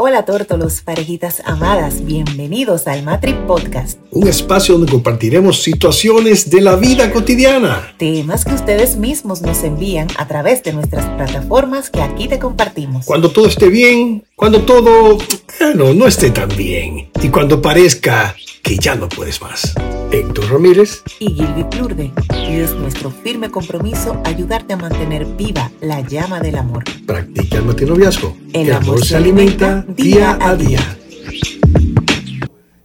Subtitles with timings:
[0.00, 3.98] Hola tórtolos, parejitas amadas, bienvenidos al Matri Podcast.
[4.12, 7.92] Un espacio donde compartiremos situaciones de la vida cotidiana.
[7.98, 13.06] Temas que ustedes mismos nos envían a través de nuestras plataformas que aquí te compartimos.
[13.06, 15.18] Cuando todo esté bien, cuando todo,
[15.58, 17.10] bueno, no esté tan bien.
[17.20, 19.74] Y cuando parezca que ya no puedes más.
[20.12, 22.12] Héctor Ramírez y Gilby Plurde.
[22.46, 26.84] Y es nuestro firme compromiso ayudarte a mantener viva la llama del amor.
[27.04, 28.36] Practica el matinoviazgo.
[28.52, 30.98] El, amor, se alimenta día a día.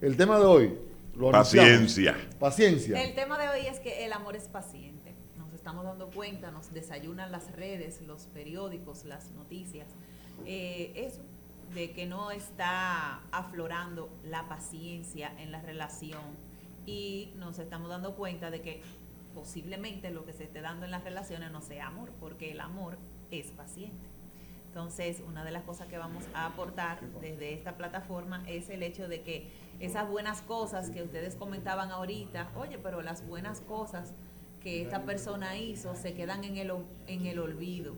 [0.02, 0.73] El tema de hoy.
[1.16, 2.17] Lo Paciencia.
[2.39, 2.99] Paciencia.
[2.99, 5.13] El tema de hoy es que el amor es paciente.
[5.38, 9.85] Nos estamos dando cuenta, nos desayunan las redes, los periódicos, las noticias.
[10.47, 11.22] Eh, eso,
[11.73, 16.22] de que no está aflorando la paciencia en la relación
[16.86, 18.81] y nos estamos dando cuenta de que
[19.34, 22.98] posiblemente lo que se esté dando en las relaciones no sea amor, porque el amor
[23.31, 24.13] es paciente.
[24.67, 29.08] Entonces, una de las cosas que vamos a aportar desde esta plataforma es el hecho
[29.08, 34.14] de que esas buenas cosas que ustedes comentaban ahorita, oye, pero las buenas cosas
[34.61, 36.72] que esta persona hizo se quedan en el,
[37.05, 37.98] en el olvido.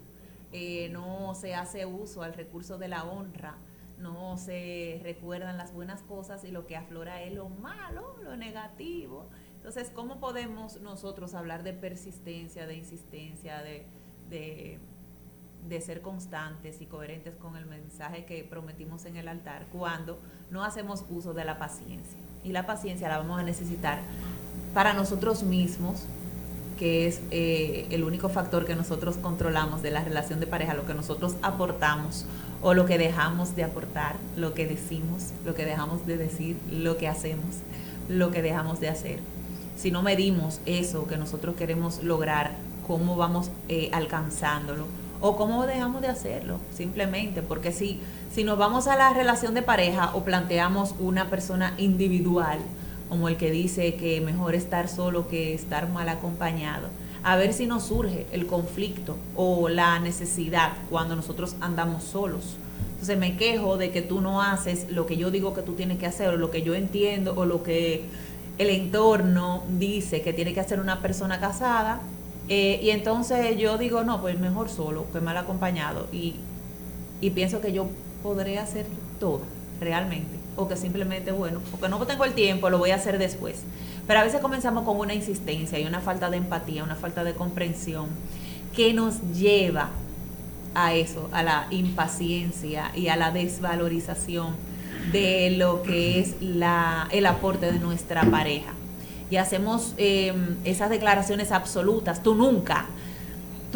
[0.57, 3.57] Eh, no se hace uso al recurso de la honra
[3.97, 9.29] no se recuerdan las buenas cosas y lo que aflora es lo malo, lo negativo.
[9.57, 13.85] Entonces, ¿cómo podemos nosotros hablar de persistencia, de insistencia, de,
[14.29, 20.19] de, ser constantes y coherentes con el mensaje que prometimos en el altar cuando
[20.51, 22.19] no hacemos uso de la paciencia?
[22.43, 23.99] Y la paciencia la vamos a necesitar
[24.73, 26.05] para nosotros mismos,
[26.77, 30.85] que es eh, el único factor que nosotros controlamos de la relación de pareja, lo
[30.85, 32.25] que nosotros aportamos
[32.61, 36.97] o lo que dejamos de aportar, lo que decimos, lo que dejamos de decir, lo
[36.97, 37.57] que hacemos,
[38.09, 39.19] lo que dejamos de hacer.
[39.75, 42.51] Si no medimos eso que nosotros queremos lograr,
[42.87, 44.85] cómo vamos eh, alcanzándolo
[45.21, 47.99] o cómo dejamos de hacerlo, simplemente, porque si,
[48.33, 52.59] si nos vamos a la relación de pareja o planteamos una persona individual,
[53.09, 56.87] como el que dice que mejor estar solo que estar mal acompañado,
[57.23, 62.57] a ver si nos surge el conflicto o la necesidad cuando nosotros andamos solos.
[62.91, 65.97] Entonces me quejo de que tú no haces lo que yo digo que tú tienes
[65.97, 68.03] que hacer o lo que yo entiendo o lo que
[68.57, 72.01] el entorno dice que tiene que hacer una persona casada.
[72.47, 76.07] Eh, y entonces yo digo, no, pues mejor solo que mal acompañado.
[76.11, 76.35] Y,
[77.21, 77.87] y pienso que yo
[78.23, 78.85] podré hacer
[79.19, 79.41] todo
[79.79, 80.44] realmente.
[80.57, 83.63] O que simplemente, bueno, porque no tengo el tiempo, lo voy a hacer después.
[84.07, 87.33] Pero a veces comenzamos con una insistencia y una falta de empatía, una falta de
[87.33, 88.07] comprensión
[88.75, 89.89] que nos lleva
[90.75, 94.55] a eso, a la impaciencia y a la desvalorización
[95.11, 98.73] de lo que es la, el aporte de nuestra pareja.
[99.31, 102.85] Y hacemos em, esas declaraciones absolutas, tú nunca,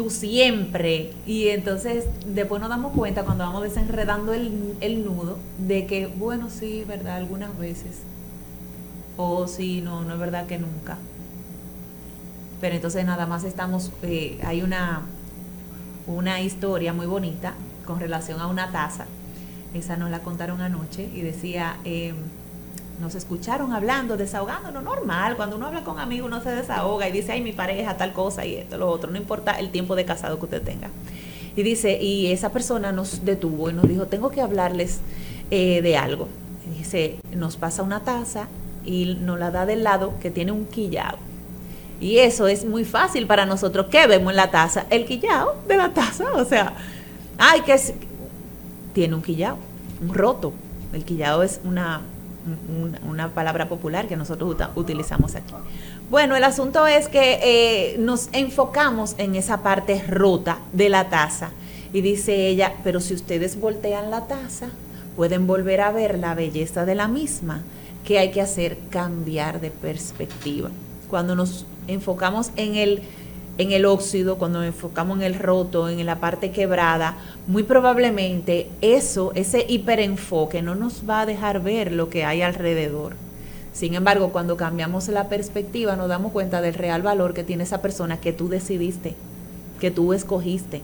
[0.00, 1.10] tú siempre.
[1.26, 6.48] Y entonces después nos damos cuenta cuando vamos desenredando el, el nudo de que, bueno,
[6.48, 7.16] sí, ¿verdad?
[7.16, 8.00] Algunas veces
[9.18, 10.96] o si no, no es verdad que nunca.
[12.62, 15.02] Pero entonces nada más estamos, eh, hay una,
[16.06, 17.52] una historia muy bonita
[17.84, 19.04] con relación a una taza.
[19.74, 22.16] Esa nos la contaron anoche y decía, em,
[23.00, 27.32] nos escucharon hablando, desahogándonos, normal, cuando uno habla con amigos uno se desahoga y dice,
[27.32, 30.38] ay, mi pareja, tal cosa y esto, lo otro, no importa el tiempo de casado
[30.38, 30.88] que usted tenga.
[31.56, 35.00] Y dice, y esa persona nos detuvo y nos dijo, tengo que hablarles
[35.50, 36.28] eh, de algo.
[36.76, 38.48] dice, nos pasa una taza
[38.84, 41.18] y nos la da del lado que tiene un quillao.
[42.00, 43.86] Y eso es muy fácil para nosotros.
[43.90, 44.86] ¿Qué vemos en la taza?
[44.88, 46.32] El quillao de la taza.
[46.34, 46.72] O sea,
[47.36, 47.76] ay, que
[48.94, 49.58] tiene un quillao,
[50.00, 50.52] un roto.
[50.94, 52.00] El quillao es una,
[53.04, 55.54] una, palabra popular que nosotros utilizamos aquí.
[56.10, 61.50] Bueno, el asunto es que eh, nos enfocamos en esa parte rota de la taza.
[61.92, 64.68] Y dice ella, pero si ustedes voltean la taza,
[65.16, 67.62] pueden volver a ver la belleza de la misma
[68.04, 70.70] que hay que hacer cambiar de perspectiva.
[71.08, 73.02] Cuando nos enfocamos en el,
[73.60, 78.70] en el óxido, cuando nos enfocamos en el roto, en la parte quebrada, muy probablemente
[78.80, 83.16] eso, ese hiperenfoque no nos va a dejar ver lo que hay alrededor.
[83.74, 87.82] Sin embargo, cuando cambiamos la perspectiva, nos damos cuenta del real valor que tiene esa
[87.82, 89.14] persona que tú decidiste,
[89.78, 90.80] que tú escogiste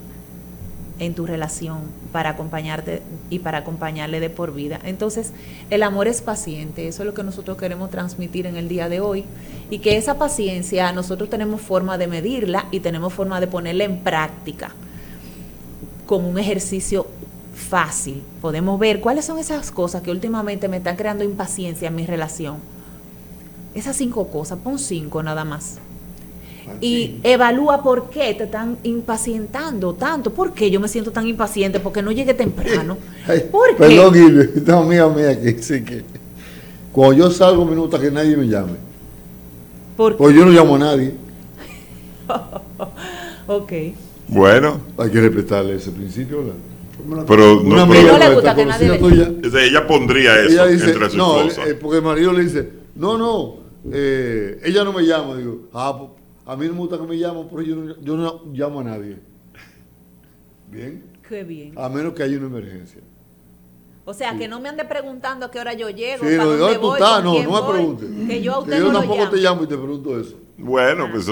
[0.98, 1.80] en tu relación
[2.12, 4.80] para acompañarte y para acompañarle de por vida.
[4.84, 5.32] Entonces,
[5.70, 9.00] el amor es paciente, eso es lo que nosotros queremos transmitir en el día de
[9.00, 9.24] hoy
[9.70, 14.00] y que esa paciencia nosotros tenemos forma de medirla y tenemos forma de ponerla en
[14.00, 14.72] práctica
[16.06, 17.06] como un ejercicio
[17.54, 18.22] fácil.
[18.40, 22.58] Podemos ver cuáles son esas cosas que últimamente me están creando impaciencia en mi relación.
[23.74, 25.78] Esas cinco cosas, pon cinco nada más.
[26.80, 30.32] Y evalúa por qué te están impacientando tanto.
[30.32, 31.80] ¿Por qué yo me siento tan impaciente?
[31.80, 32.96] Porque no llegué temprano.
[33.50, 33.74] ¿Por qué?
[33.76, 36.02] Perdón, Guilherme, no, mía, mía, que dice que
[36.92, 38.74] cuando yo salgo minutos que nadie me llame.
[39.96, 41.14] ¿Por Pues yo no llamo a nadie.
[43.48, 43.72] Ok.
[44.28, 47.24] Bueno, Hay que respetarle ese principio, ¿verdad?
[47.28, 49.86] pero Una no, amiga pero- No le gusta que nadie le- tuya, o sea, ella
[49.86, 51.68] pondría eso ella dice, entre sus no, cosas.
[51.68, 53.54] eh, porque el marido le dice, no, no,
[53.92, 55.36] eh, ella no me llama.
[55.36, 56.10] Digo, ah, pues,
[56.46, 58.84] a mí no me gusta que me llamen, pero yo no, yo no llamo a
[58.84, 59.18] nadie.
[60.70, 61.72] Bien, Qué bien.
[61.76, 63.00] a menos que haya una emergencia.
[64.04, 66.56] O sea, que no me ande preguntando a qué hora yo llego, Sí, para ¿de
[66.58, 67.24] dónde tú estás?
[67.24, 68.08] No, no me preguntes.
[68.28, 69.30] Que yo a usted yo no lo tampoco llamo.
[69.32, 70.36] te llamo y te pregunto eso.
[70.58, 71.28] Bueno, pues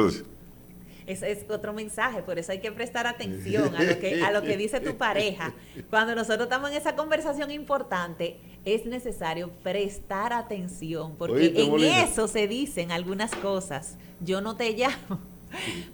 [1.07, 4.43] Ese es otro mensaje, por eso hay que prestar atención a lo que, a lo
[4.43, 5.53] que dice tu pareja.
[5.91, 12.05] Cuando nosotros estamos en esa conversación importante, es necesario prestar atención, porque Oíste, en Molina.
[12.05, 13.97] eso se dicen algunas cosas.
[14.21, 15.19] Yo no te llamo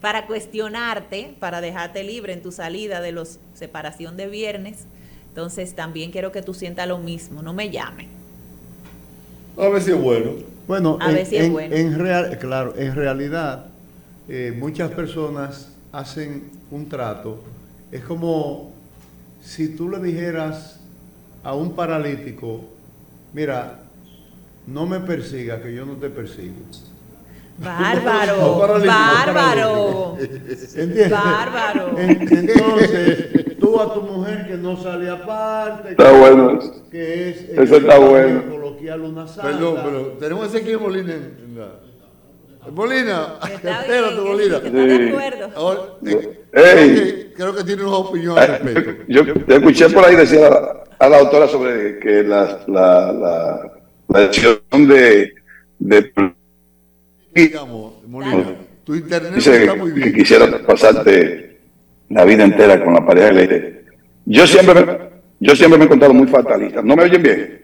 [0.00, 4.86] para cuestionarte, para dejarte libre en tu salida de los separación de viernes.
[5.28, 8.06] Entonces también quiero que tú sientas lo mismo, no me llames.
[9.58, 10.30] A ver si es bueno.
[10.68, 11.74] Bueno, A en, ver si es en- bueno.
[11.74, 13.66] en real, claro, en realidad
[14.30, 17.42] eh, muchas personas hacen un trato.
[17.90, 18.70] Es como
[19.42, 20.78] si tú le dijeras
[21.42, 22.60] a un paralítico,
[23.32, 23.80] mira,
[24.66, 26.54] no me persiga, que yo no te persigo.
[27.58, 30.16] Bárbaro, No, paralítico, bárbaro.
[30.20, 31.10] ¿Entiendes?
[31.10, 31.98] Bárbaro.
[31.98, 36.58] En- entonces, tú a tu mujer que no sale aparte, Está bueno.
[36.90, 38.44] que es Eso el está bueno.
[38.48, 39.42] coloquial una santa.
[39.50, 41.70] Perdón, pero tenemos a Ezequiel Molina en, en la...
[42.68, 45.08] Molina, Está espérate, que de
[46.04, 46.16] Sí.
[46.52, 47.32] eh, Ey.
[47.34, 49.02] creo, que, que tiene una opinión al respecto.
[49.08, 53.12] Yo te escuché por ahí decir a la, a la autora sobre que la, la,
[53.12, 53.72] la,
[54.08, 55.32] la decisión de,
[55.78, 56.12] de
[57.34, 58.54] Digamos, Molina,
[58.84, 60.14] tu internet dice está muy que bien.
[60.14, 61.60] quisiera pasarte
[62.10, 63.84] la vida entera con la pareja que le dije.
[64.26, 64.98] Yo siempre me,
[65.40, 66.82] yo siempre me he encontrado muy fatalista.
[66.82, 67.62] ¿No me oyen bien?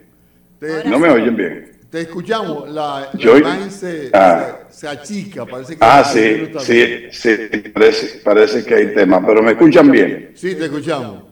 [0.87, 1.76] No me oyen bien.
[1.91, 4.59] Te escuchamos, la, la Yo- imagen se, Ah.
[4.69, 7.31] se, se achica, parece que Ah, sí, no sí, sí,
[7.73, 10.33] parece, parece que hay tema, pero me escuchan bien.
[10.35, 11.23] Sí, te escuchamos.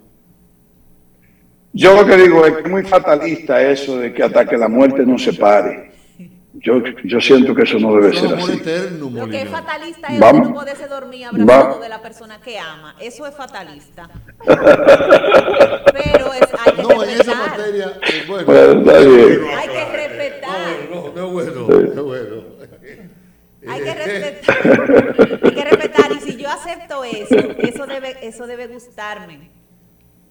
[1.72, 4.68] Yo lo que digo es que es muy fatalista eso de que hasta que la
[4.68, 5.92] muerte nos separe.
[6.56, 8.62] Yo, yo siento que eso no debe ser así.
[9.00, 10.42] Lo que es fatalista es Vamos.
[10.42, 11.80] que no poderse dormir abrazado Vamos.
[11.80, 12.94] de la persona que ama.
[13.00, 14.08] Eso es fatalista.
[14.46, 19.40] Pero es, hay que No, en esa materia, eh, bueno, Bueno, está bien.
[19.58, 19.73] Hay que
[21.14, 21.22] respetar.
[21.22, 22.42] no, no es bueno, no es bueno.
[23.66, 25.38] Hay que respetar.
[25.42, 26.12] Hay que respetar.
[26.12, 29.50] Y si yo acepto eso, eso debe, eso debe gustarme.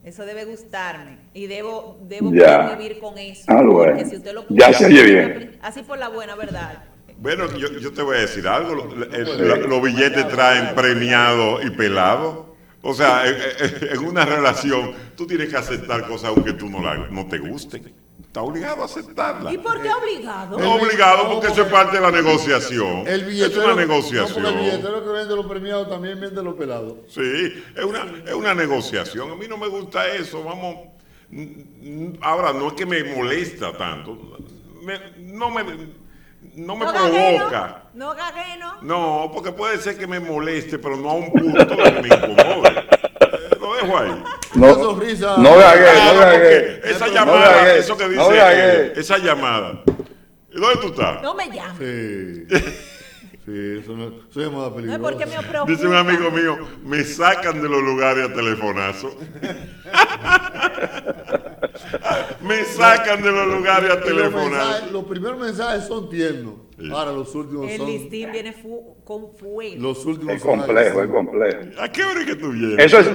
[0.03, 1.18] Eso debe gustarme.
[1.33, 2.62] Y debo, debo Ya.
[2.63, 3.45] poder vivir con eso.
[3.47, 3.94] Ah, bueno.
[3.94, 5.57] Porque si usted lo Ya se oye bien.
[5.63, 6.83] Así por la buena verdad.
[7.18, 8.94] bueno, yo, yo te voy a decir algo.
[9.12, 12.53] el- los billetes traen premiado y pelado.
[12.83, 13.24] O sea,
[13.91, 17.94] en una relación tú tienes que aceptar cosas aunque tú no, la, no te gusten.
[18.33, 19.53] Estás obligado a aceptarla.
[19.53, 20.57] ¿Y por qué obligado?
[20.57, 23.03] No obligado porque eso es parte de la negociación.
[23.06, 24.45] El es billetero, una no, porque negociación.
[24.47, 26.94] el billetero que vende los premiados también vende los pelados.
[27.09, 29.30] Sí, es una, es una negociación.
[29.33, 30.44] A mí no me gusta eso.
[30.44, 30.77] Vamos.
[32.21, 34.18] Ahora, no es que me molesta tanto.
[34.81, 35.63] Me- no me,
[36.56, 37.38] no me No gagueno.
[37.38, 37.83] provoca.
[37.94, 38.74] No gagueno.
[38.81, 42.07] No, porque puede ser que me moleste, pero no a un punto de que me
[42.07, 42.69] incomode.
[42.80, 44.24] Eh, Lo dejo ahí.
[44.55, 45.35] No, sonrisa.
[45.38, 46.39] no gagué, Claro, no gagué.
[46.39, 48.94] porque esa No llamada, gagué, eso que dice, no gagué.
[48.99, 49.81] esa llamada.
[50.51, 51.21] ¿Y dónde tú estás?
[51.23, 51.80] No me llame.
[51.80, 52.45] Sí.
[53.45, 53.51] Sí,
[53.81, 55.01] eso no eso es llamada No es peligrosa.
[55.01, 55.69] porque me preocupa.
[55.73, 59.18] Dice un amigo mío, me sacan de los lugares a telefonazo.
[62.42, 64.49] me sacan de los lugares a Y los, telefonazo.
[64.49, 66.54] mensajes- los primeros mensajes son tiernos.
[66.92, 67.87] Ahora los últimos El son.
[67.87, 69.75] listín viene fu- con fuego.
[69.81, 71.57] Los últimos Es son complejo, es complejo.
[71.81, 72.80] ¿A qué hora es que tú vienes?
[72.85, 73.07] Eso es,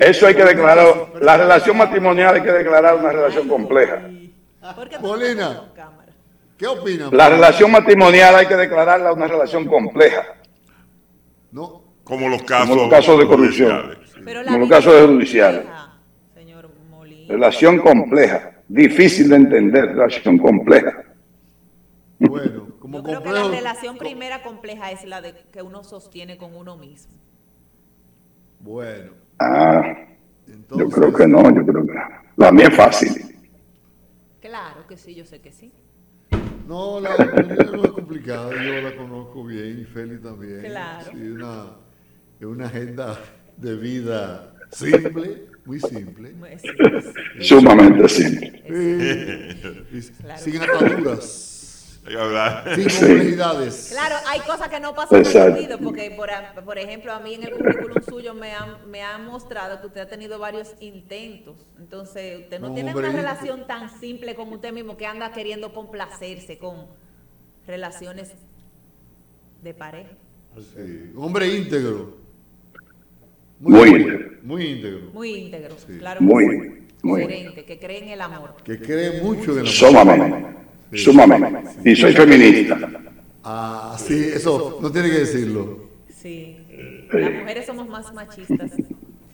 [0.00, 0.86] eso hay que declarar.
[1.20, 4.08] La relación matrimonial hay que declarar una relación compleja.
[4.76, 5.62] ¿Por qué tú Molina.
[6.56, 7.08] ¿Qué opinan?
[7.12, 10.22] La relación matrimonial hay que declararla una relación compleja.
[11.50, 13.98] No, Como los casos, Como los casos de corrupción.
[14.46, 15.62] Como los casos es judiciales.
[17.34, 18.52] Relación compleja.
[18.68, 21.02] Difícil de entender, relación compleja.
[22.20, 26.36] bueno, como Yo creo que la relación primera compleja es la de que uno sostiene
[26.38, 27.12] con uno mismo.
[28.60, 29.82] Bueno, Ah,
[30.46, 30.86] entonces.
[30.86, 31.92] yo creo que no, yo creo que
[32.36, 33.36] la mía es fácil.
[34.40, 35.72] Claro que sí, yo sé que sí.
[36.68, 40.60] No, la vida no es complicada, yo la conozco bien y Feli también.
[40.60, 41.10] Claro.
[41.10, 41.64] Sí, una,
[42.38, 43.18] es una agenda
[43.56, 46.34] de vida simple, muy simple.
[46.60, 46.68] Sí,
[47.38, 47.44] sí.
[47.44, 48.62] Sumamente simple.
[48.66, 49.82] Eh,
[50.20, 50.40] Claro.
[50.42, 51.50] Sin ataduras.
[52.04, 53.88] Sin complejidades.
[53.92, 56.28] Claro, hay cosas que no pasan olvido, porque por,
[56.64, 60.02] por ejemplo, a mí en el currículum suyo me han, me han mostrado que usted
[60.02, 61.56] ha tenido varios intentos.
[61.78, 63.08] Entonces, usted no, No, tiene hombre.
[63.08, 66.88] una relación tan simple con usted mismo que anda queriendo complacerse con
[67.66, 68.32] relaciones
[69.62, 70.10] de pareja.
[70.58, 72.18] Sí, Un hombre íntegro.
[73.60, 74.30] Muy íntegro, íntegro.
[74.42, 75.00] Muy íntegro.
[75.12, 75.98] Muy íntegro, Sí.
[75.98, 76.18] claro.
[76.18, 76.70] que Muy, sí.
[77.02, 77.26] muy.
[77.66, 78.54] Que cree en el amor.
[78.64, 79.68] Que cree mucho en el amor.
[79.68, 80.98] Sumamente.
[80.98, 81.90] Sumamente.
[81.90, 82.78] Y soy feminista.
[83.42, 85.88] Ah, sí, eso no tiene que decirlo.
[86.08, 86.56] Sí.
[87.12, 88.70] Las mujeres somos más machistas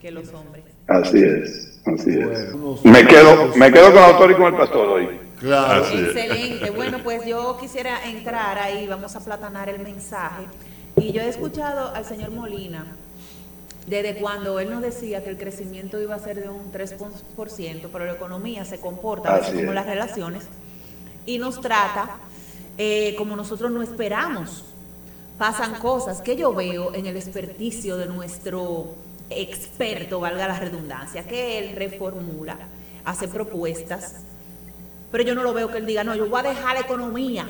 [0.00, 0.64] que los hombres.
[0.88, 1.80] Así es.
[1.86, 2.84] Así es.
[2.84, 5.08] Me quedo, me quedo con el autor y con el pastor hoy.
[5.38, 5.82] Claro.
[5.84, 6.02] Así es.
[6.16, 6.70] Excelente.
[6.70, 10.44] Bueno, pues yo quisiera entrar ahí, vamos a platanar el mensaje.
[10.96, 12.84] Y yo he escuchado al señor Molina
[13.86, 18.04] desde cuando él nos decía que el crecimiento iba a ser de un 3%, pero
[18.06, 19.74] la economía se comporta Así como es.
[19.74, 20.44] las relaciones
[21.26, 22.16] y nos trata
[22.78, 24.64] eh, como nosotros no esperamos.
[25.38, 28.94] Pasan cosas que yo veo en el experticio de nuestro
[29.30, 32.58] experto, valga la redundancia, que él reformula,
[33.04, 34.16] hace propuestas
[35.10, 37.48] pero yo no lo veo que él diga, no, yo voy a dejar la economía,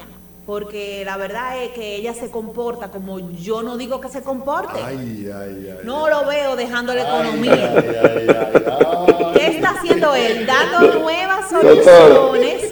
[0.51, 4.81] porque la verdad es que ella se comporta como yo no digo que se comporte.
[4.85, 5.79] Ay, ay, ay.
[5.85, 7.73] no lo veo dejando la economía.
[7.77, 9.33] ay, ay, ay, ay.
[9.33, 10.45] ¿Qué está haciendo él?
[10.45, 12.65] Dando nuevas soluciones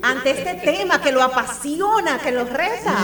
[0.00, 2.94] ante este tema que lo apasiona, que lo reta.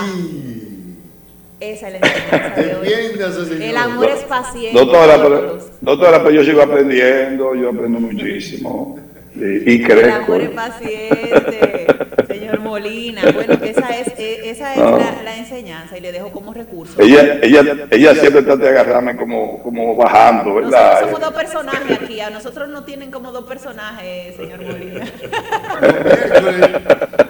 [1.59, 3.63] Esa es la enseñanza de hoy.
[3.63, 4.79] El amor es paciente.
[4.79, 8.97] Doctora, pero, doctora, pero yo sigo aprendiendo, yo aprendo muchísimo.
[9.37, 10.33] Y, y El crezco.
[10.33, 11.87] amor es paciente,
[12.27, 13.21] señor Molina.
[13.33, 14.97] Bueno, que esa es, eh, esa es Ah.
[15.17, 16.99] la, la enseñanza y le dejo como recurso.
[17.01, 17.61] Ella, ella,
[17.91, 20.99] ella siempre trata de agarrarme como, como bajando, Nosotros ¿verdad?
[21.01, 25.05] somos dos personajes aquí, a nosotros no tienen como dos personajes, señor Molina.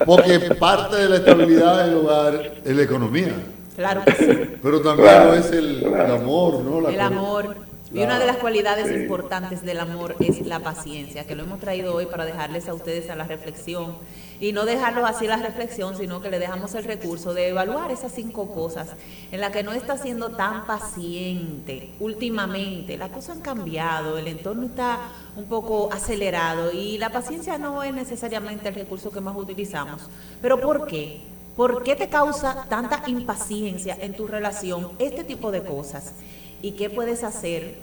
[0.05, 3.33] Porque parte de la estabilidad del hogar es la economía.
[3.75, 6.81] Claro que sí, Pero también Claro, lo es el, el amor, ¿no?
[6.81, 7.55] La el amor.
[7.93, 8.95] Y una de las cualidades Sí.
[8.95, 13.09] importantes del amor es la paciencia, que lo hemos traído hoy para dejarles a ustedes
[13.09, 13.97] a la reflexión.
[14.41, 18.11] Y no dejarlos así la reflexión, sino que le dejamos el recurso de evaluar esas
[18.11, 18.89] cinco cosas
[19.31, 22.97] en las que no está siendo tan paciente últimamente.
[22.97, 24.99] Las cosas han cambiado, el entorno está
[25.37, 30.01] un poco acelerado y la paciencia no es necesariamente el recurso que más utilizamos.
[30.41, 31.21] ¿Pero por qué?
[31.55, 36.13] ¿Por qué te causa tanta impaciencia en tu relación este tipo de cosas?
[36.61, 37.75] ¿Y qué puedes hacer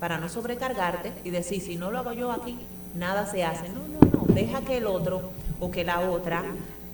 [0.00, 2.58] para no sobrecargarte y decir, si no lo hago yo aquí,
[2.94, 3.68] nada se hace?
[3.68, 5.30] No, no, no, deja que el otro
[5.60, 6.44] o que la otra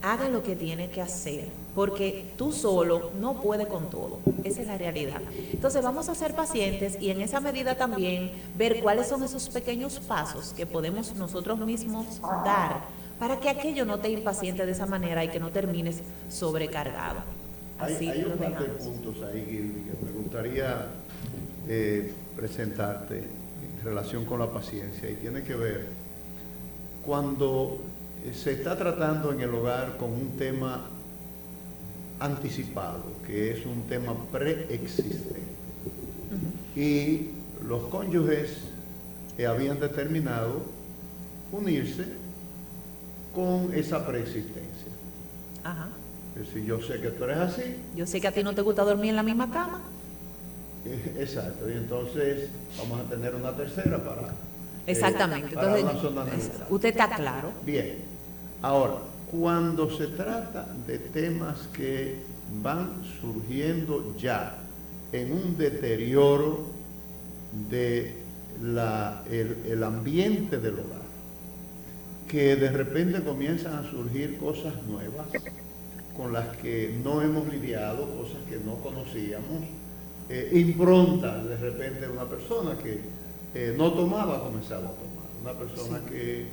[0.05, 4.69] haga lo que tiene que hacer, porque tú solo no puedes con todo, esa es
[4.69, 5.21] la realidad.
[5.53, 10.01] Entonces vamos a ser pacientes y en esa medida también ver cuáles son esos pequeños
[10.01, 12.83] pasos que podemos nosotros mismos dar
[13.19, 17.21] para que aquello no te impaciente de esa manera y que no termines sobrecargado.
[17.85, 20.87] Hay, Así hay un par de puntos ahí, Gilby, que me gustaría
[21.69, 25.87] eh, presentarte en relación con la paciencia y tiene que ver
[27.05, 27.79] cuando
[28.25, 30.87] eh, se está tratando en el hogar con un tema
[32.21, 35.41] anticipado, que es un tema preexistente.
[36.77, 37.31] Y
[37.67, 38.59] los cónyuges
[39.39, 40.63] eh, habían determinado
[41.53, 42.05] unirse
[43.35, 44.93] con esa preexistencia.
[45.63, 45.89] Ajá.
[46.35, 47.63] Es decir, yo sé que tú eres así,
[47.95, 49.81] Yo sé que a ti no te gusta dormir en la misma cama.
[51.19, 54.23] exacto, y entonces vamos a tener una tercera para...
[54.23, 54.33] eh,
[54.89, 55.55] Exactamente.
[55.55, 56.33] para Entonces, una zona
[56.71, 57.53] usted está claro.
[57.65, 57.99] Bien,
[58.63, 58.95] ahora,
[59.31, 62.17] cuando se trata de temas que
[62.63, 64.59] van surgiendo ya
[65.13, 66.67] en un deterioro
[67.71, 68.17] de
[68.63, 71.05] la, el, el ambiente del hogar,
[72.29, 75.27] que de repente comienzan a surgir cosas nuevas
[76.17, 79.65] con las que no hemos lidiado, cosas que no conocíamos,
[80.29, 83.01] eh, improntas de repente una persona que
[83.55, 86.47] eh, no tomaba, comenzaba a tomar, una persona que,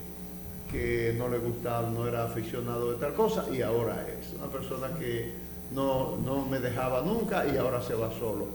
[0.71, 4.89] que no le gustaba, no era aficionado de tal cosa y ahora es, una persona
[4.99, 5.31] que
[5.73, 8.47] no, no me dejaba nunca y ahora se va solo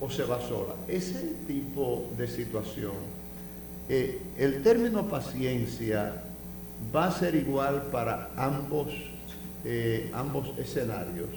[0.00, 0.74] o se va sola.
[0.86, 2.92] Ese tipo de situación,
[3.88, 6.24] eh, el término paciencia
[6.94, 8.88] va a ser igual para ambos,
[9.64, 11.28] eh, ambos escenarios,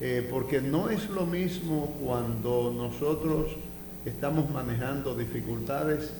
[0.00, 3.46] Eh, porque no es lo mismo cuando nosotros
[4.04, 6.12] estamos manejando dificultades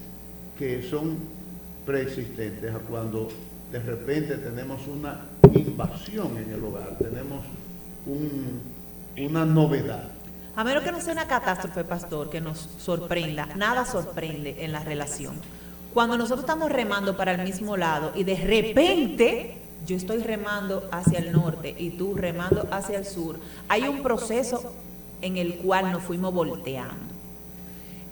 [0.58, 1.18] que son
[1.84, 3.28] preexistentes a cuando
[3.70, 7.44] de repente tenemos una invasión en el hogar, tenemos
[8.06, 8.60] un-
[9.26, 10.08] una novedad.
[10.56, 13.46] A menos que no sea una catástrofe, pastor, que nos sorprenda.
[13.56, 15.34] Nada sorprende en la relación.
[15.92, 21.18] Cuando nosotros estamos remando para el mismo lado y de repente yo estoy remando hacia
[21.18, 23.38] el norte y tú remando hacia el sur,
[23.68, 24.72] hay un proceso
[25.22, 27.14] en el cual nos fuimos volteando.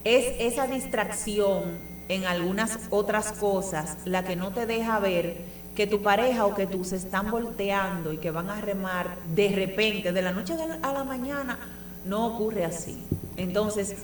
[0.04, 1.78] Es esa distracción
[2.09, 5.37] en algunas otras cosas la que no te deja ver
[5.75, 9.49] que tu pareja o que tú se están volteando y que van a remar de
[9.49, 11.59] repente, de la noche a la mañana,
[12.04, 13.02] no ocurre así.
[13.37, 13.97] Entonces,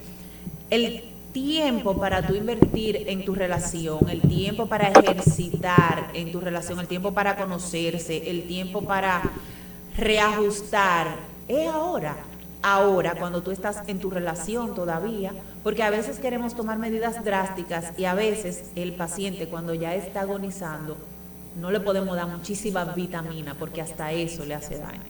[0.70, 6.80] el tiempo para tú invertir en tu relación, el tiempo para ejercitar en tu relación,
[6.80, 9.22] el tiempo para conocerse, el tiempo para
[9.96, 11.16] reajustar,
[11.48, 12.16] es ahora.
[12.62, 15.32] Ahora, cuando tú estás en tu relación todavía,
[15.62, 20.22] porque a veces queremos tomar medidas drásticas y a veces el paciente cuando ya está
[20.22, 20.98] agonizando,
[21.58, 25.00] no le podemos dar muchísima vitamina porque hasta eso le hace daño.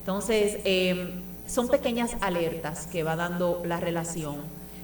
[0.00, 4.36] Entonces, em, son pequeñas alertas que va dando la relación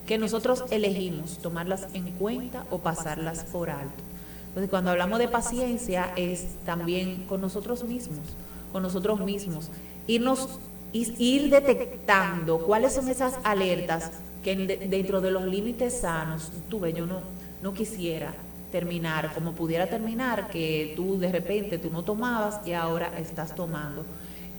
[0.07, 4.02] que nosotros elegimos tomarlas en cuenta o pasarlas por alto.
[4.49, 8.25] Entonces, cuando hablamos de paciencia es también con nosotros mismos,
[8.73, 9.71] con nosotros mismos,
[10.07, 10.59] irnos
[10.92, 14.11] ir detectando cuáles son esas alertas
[14.42, 17.21] que dentro de los límites sanos, tuve yo no
[17.62, 18.33] no quisiera
[18.73, 24.04] terminar como pudiera terminar, que tú de repente tú no tomabas y ahora estás tomando.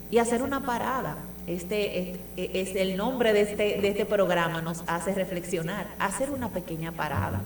[0.09, 1.15] Y hacer una parada,
[1.47, 6.49] este, este, es el nombre de este, de este programa, nos hace reflexionar, hacer una
[6.49, 7.41] pequeña parada.